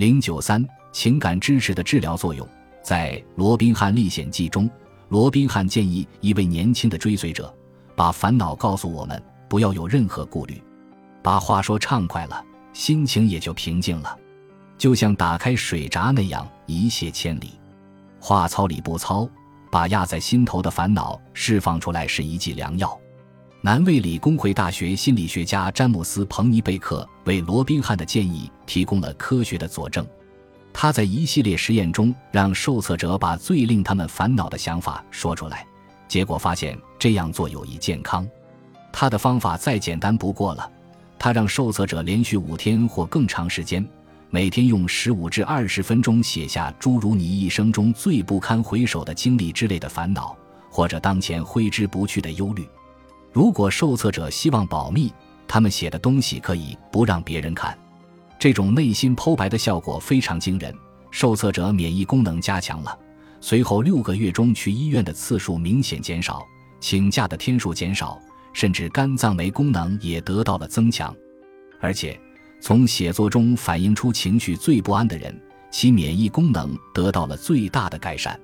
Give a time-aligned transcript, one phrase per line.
[0.00, 2.48] 零九三情感支持的治疗作用，
[2.82, 4.66] 在《罗宾汉历险记》中，
[5.10, 7.54] 罗宾汉建议一位年轻的追随者，
[7.94, 10.58] 把烦恼告诉我们，不要有任何顾虑，
[11.22, 12.42] 把话说畅快了，
[12.72, 14.18] 心情也就平静了，
[14.78, 17.60] 就像打开水闸那样，一泻千里。
[18.18, 19.28] 话糙理不糙，
[19.70, 22.98] 把压在心头的烦恼释放出来是一剂良药。
[23.62, 30.06] 南卫理工会大学心理学家詹姆斯·彭尼贝克为罗宾汉的建议提供了科学的佐证。
[30.72, 35.66] 他在一系列实验中让受测者把最令他们烦恼的想法说出来，
[36.08, 38.26] 结果发现这样做有益健康。
[38.90, 40.70] 他的方法再简单不过了，
[41.18, 43.86] 他让受测者连续五天或更长时间，
[44.30, 50.34] 每天用十五至二十分钟写下诸如你一生中最不堪回首的经历之类的烦恼，
[50.70, 52.66] 或者当前挥之不去的忧虑。
[53.32, 55.12] 如果受测者希望保密，
[55.46, 57.76] 他们写的东西可以不让别人看。
[58.38, 60.74] 这种内心剖白的效果非常惊人，
[61.10, 62.98] 受测者免疫功能加强了，
[63.40, 66.42] 随后六个月中去医院的次数明显减少，
[66.80, 68.18] 请假的天数减少，
[68.52, 71.14] 甚至肝脏酶功能也得到了增强。
[71.80, 72.18] 而且，
[72.60, 75.38] 从写作中反映出情绪最不安的人，
[75.70, 78.38] 其免疫功能得到了最大的改善。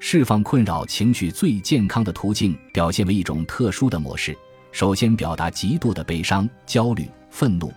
[0.00, 4.36] 释放困扰情绪最健康的途径，表现为一种特殊的模式。
[4.70, 7.72] 首先表达极度的悲伤、焦虑、愤怒，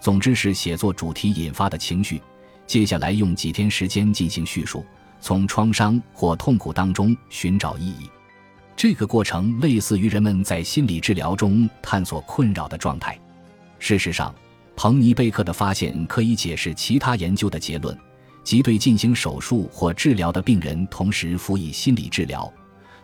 [0.00, 2.20] 总之是写作主题引发的情绪。
[2.66, 4.84] 接下来用几天时间进行叙述，
[5.20, 8.08] 从创伤或痛苦当中寻找意义。
[8.74, 13.18] 这个过程类似于人们在心理治疗中探索困扰的状态。
[13.78, 14.34] 事实上，
[14.74, 17.96] 彭尼贝克的发现可以解释其他研究的结论。
[18.46, 22.50] 即对进行手术或治疗的病人同时辅以心理治疗，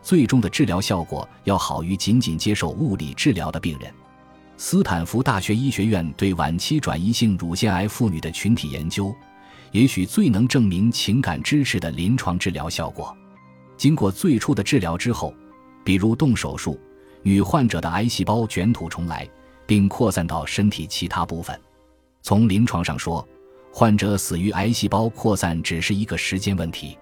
[0.01, 3.93] 最终的治疗效果要好于仅仅接受物理治疗的病人。
[4.57, 9.13] 斯坦福大学医学院对晚期转移性乳腺癌妇女的群体研究，
[9.73, 13.13] 也许最能证明情感支持的临床治疗效果。
[13.77, 15.35] 经过最初的治疗之后，
[15.83, 16.79] 比如动手术，
[17.25, 19.29] 女患者的癌细胞卷土重来，
[19.67, 21.61] 并扩散到身体其他部分。
[22.23, 23.27] 从临床上说。
[23.75, 26.97] 患者死于癌细胞扩散只是一个时间问题，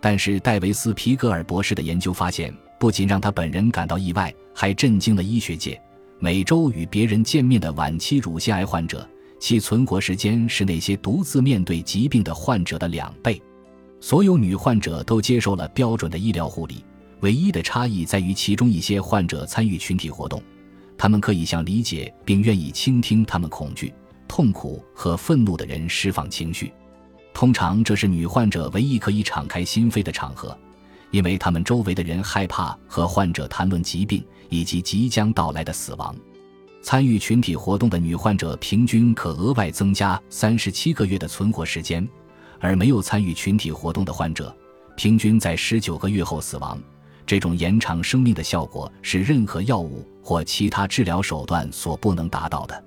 [0.00, 5.80] 但是戴维斯皮格尔博士的研究发现，不仅让他本人感到意外，还震惊了医学界。
[6.20, 9.06] 每周与别人见面的晚期乳腺癌患者，
[9.40, 13.42] 其存活时间是那些独自面对疾病的患者的两倍。
[14.00, 16.84] 所有女患者都接受了标准的医疗护理，
[17.20, 20.40] 唯一的差异在于其中一些患者参与群体活动，
[20.96, 23.92] 他们可以向理解并愿意倾听他们恐惧。
[24.26, 26.72] 痛苦和愤怒的人释放情绪，
[27.32, 30.56] 通常这是女患者唯一可以敞开心扉的场合，
[31.10, 36.14] 因为他们周围的人害怕和患者谈论疾病以及即将到来的死亡。
[36.82, 42.06] 参与群体活动的女患者平均可额外增加三十七个月的存活时间，
[42.60, 44.54] 而没有参与群体活动的患者
[44.96, 46.78] 平均在十九个月后死亡。
[47.26, 52.84] 这种延长生命的效果是任何药物或其他治疗手段所不能达到的。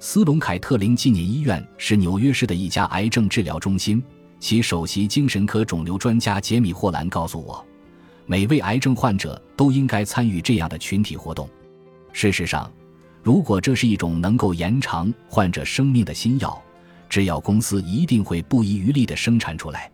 [0.00, 4.02] 斯隆凯特林纪念医院是纽约市的一家癌症治疗中心。
[4.38, 7.64] 其首席精神科肿瘤专家杰米·霍兰告诉我，
[8.24, 11.48] 每位癌症患者都应该参与这样的群体活动。
[12.12, 12.72] 事实上，
[13.24, 16.62] 如果这是一种能够延长患者生命的新药，
[17.08, 19.90] 制药公司一定会不遗余力地生产出来。